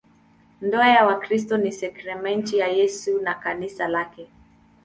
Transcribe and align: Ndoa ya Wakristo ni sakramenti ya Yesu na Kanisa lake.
Ndoa 0.61 0.87
ya 0.89 1.05
Wakristo 1.05 1.57
ni 1.57 1.71
sakramenti 1.71 2.57
ya 2.57 2.67
Yesu 2.67 3.19
na 3.21 3.33
Kanisa 3.33 3.87
lake. 3.87 4.27